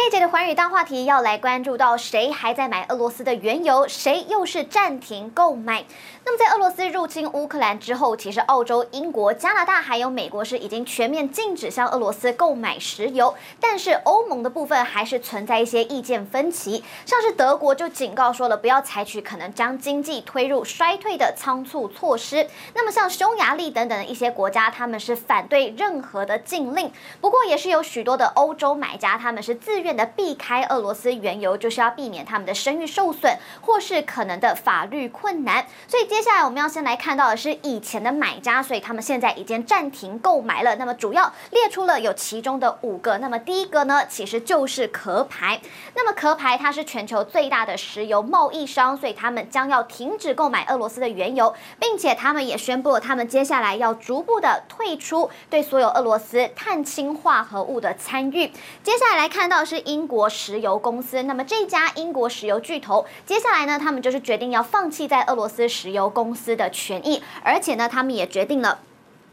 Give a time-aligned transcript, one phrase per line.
[0.00, 5.84] 这一节的寰宇大话题要来关注到谁还在买俄罗斯的原油，谁又是暂停购买？
[6.24, 22.48] 那么在俄罗斯入侵乌克兰之后，其实澳洲、英国、加拿大还有美国是已经全面禁止向俄罗斯购买石油，但是欧盟的部分还是存在一些意见分歧，像是德国就警告说了，不要采取可能将经济推入衰退的仓促措施。
[22.72, 26.90] 那么像匈牙利等等的一些国家，他们是反对任何的禁令，
[27.20, 29.89] 不过也是有许多的欧洲买家，他们是自愿。
[29.96, 35.66] 的避开俄罗斯原油，就是要避免他们的声誉受损，或是可能的法律困难。
[35.86, 40.76] 所以接下来我们要先来看到的是以前的买家，所以他们现在已经暂停购买了。
[40.76, 43.18] 那么主要列出了有其中的五个。
[43.18, 45.60] 那么第一个呢，其实就是壳牌。
[45.94, 58.50] 那么壳牌它是全球最大的石油贸易商，所以他们将要停止购买俄罗斯的原油，并且他们也宣布了，他们接下来要逐步的退出对所有俄罗斯碳氢化合物的参与。
[58.82, 59.80] 接下来来看到是。
[59.90, 68.78] 英国石油公司，那么这家英国石油巨头，接下来呢，他们就是决定要放弃在俄罗斯石油公司的权益，而且呢，他们也决定了。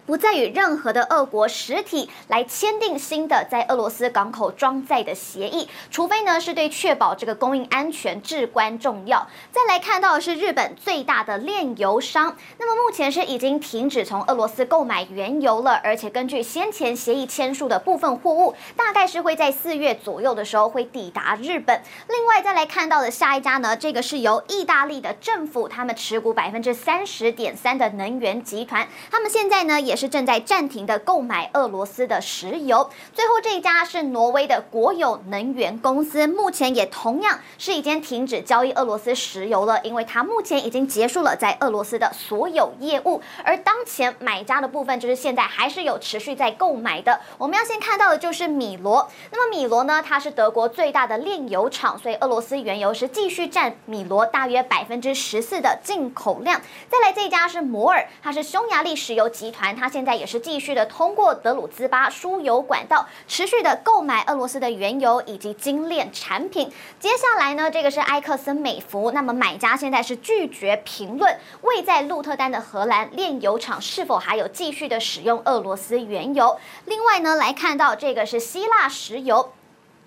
[0.08, 9.28] 不再与任何的俄国实体来签订新的在俄罗斯港口装载的协议，除非呢是对确保这个供应安全至关重要。
[9.52, 21.82] 再来看到的是日本最大的炼油商，那么目前是已经停止从俄罗斯购买原油了，而且根据先前协议签署的部分货物，大概是会在四月左右的时候会抵达日本。
[22.08, 29.97] 另外再来看到的下一家呢，这个是由意大利的政府他们持股百分之三十点三的能源集团，他们现在呢也。
[29.98, 32.90] 是正在暂停的购买俄罗斯的石油。
[33.14, 43.22] 最后这一家是挪威的国有能源公司，目前也同样是已经停止交易俄罗斯石油了，因为它目前已经结束了在俄罗斯的所有业务。
[43.44, 47.20] 而当前买家的部分，就是现在还是有持续在购买的。
[47.40, 49.10] 我们要先看到的就是米罗。
[49.32, 56.62] 那么米罗呢，它是德国最大的炼油厂，所以俄罗斯原油是继续占米罗大约百分之十四的进口量。
[56.88, 59.87] 再来这一家是摩尔，它是匈牙利石油集团，它。
[59.90, 66.72] 现在也是继续的通过德鲁兹巴输油管道，持续的购买俄罗斯的原油以及精炼产品。
[67.00, 76.58] 接下来呢，这个是埃克森美孚，那么买家现在是拒绝评论未在鹿特丹的荷兰炼油厂是否还有继续的使用俄罗斯原油。
[76.86, 79.54] 另外呢，来看到这个是希腊石油。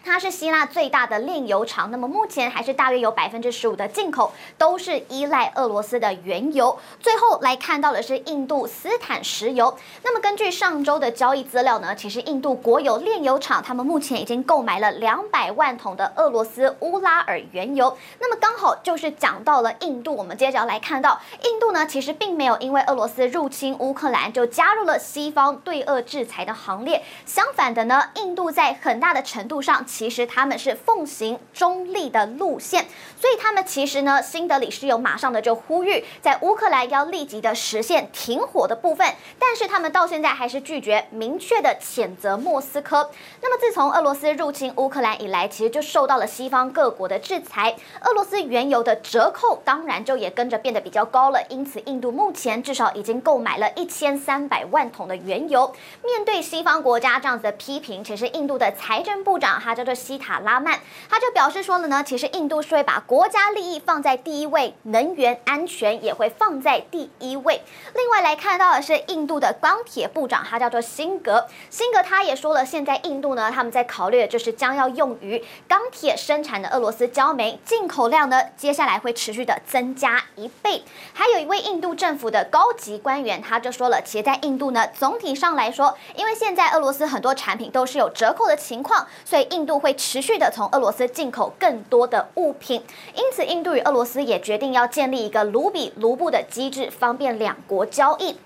[0.02, 6.78] 它是希腊最大的炼油厂，那么目前还是大约有百分之十五的进口都是依赖俄罗斯的原油。
[6.98, 17.96] 最后来看到的是印度斯坦石油，那么根据上周的交易资料呢，其实印度国有炼油厂他们目前已经购买了两百万桶的俄罗斯乌拉尔原油。
[18.18, 29.84] 那么刚好就是讲到了印度，我们接着来看到印度呢，其实并没有因为俄罗斯入侵乌克兰就加入了西方对俄制裁的行列，相反的呢，印度在很大的程度上。
[29.90, 32.86] 其实他们是奉行中立的路线，
[33.20, 43.10] 所以他们其实呢，新德里是有马上的就呼吁，在乌克兰要立即的实现停火的部分，但是他们到现在还是拒绝明确的谴责莫斯科。
[43.42, 51.42] 那么自从俄罗斯入侵乌克兰以来，其实就受到了西方各国的制裁，俄罗斯原油的折扣当然就也跟着变得比较高了。
[51.48, 55.74] 因此，印度目前至少已经购买了一千三百万桶的原油。
[56.04, 59.74] 面对西方国家这样子的批评，其实印度的财政部长哈。
[59.80, 67.62] 叫做希塔拉曼，他就表示说了呢，其实印度是会把国家利益放在第一位，能源安全也会放在第一位。
[67.94, 80.84] 另外来看到的是印度的钢铁部长，他叫做辛格，辛格他也说了，现在印度呢，他们在考虑的就是将要用于钢铁生产的俄罗斯焦煤进口量呢，接下来会持续的增加一倍。
[81.14, 89.69] 还有一位印度政府的高级官员，他就说了，其实在印度呢，总体上来说，因为现在俄罗斯很多产品都是有折扣的情况，所以印度。
[89.78, 92.82] 会持续的从俄罗斯进口更多的物品，
[93.14, 98.36] 因此印度与俄罗斯也决定要建立一个卢比卢布的机制，方便两国交易。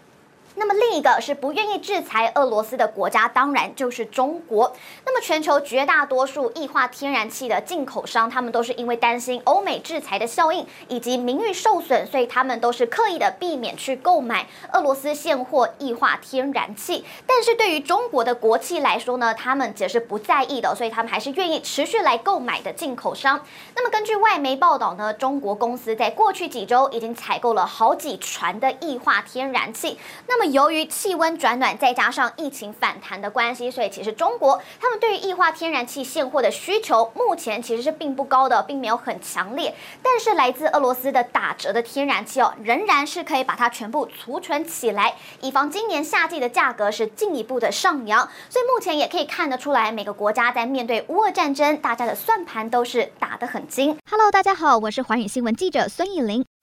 [0.57, 4.73] 那么另一个是不愿意制裁俄罗斯的国家，当然就是中国。
[5.05, 17.05] 那么全球绝大多数液化天然气的进口商，他们都是因为担心欧美制裁的效应以及名誉受损，所以他们都是刻意的避免去购买俄罗斯现货液化天然气。
[17.27, 23.41] 但是对于中国的国企来说呢，他们则是不在意的，所以他们还是愿意持续来购买的进口商。
[23.75, 29.99] 那么根据外媒报道呢，中国公司在过去几周已经采购了好几船的液化天然气。
[30.29, 39.75] 那么由于气温转暖，再加上疫情反弹的关系，所以其实中国他们对于液化天然气现货的需求目前其实是并不高的，并没有很强烈。
[40.03, 48.29] 但是来自俄罗斯的打折的天然气哦，仍然是可以把它全部储存起来，以防今年夏季的价格是进一步的上扬。
[48.49, 53.99] 所以目前也可以看得出来，每个国家在面对乌俄战争，大家的算盘都是打得很精。
[54.11, 56.45] Hello，大家好，我是寰宇新闻记者孙艺玲。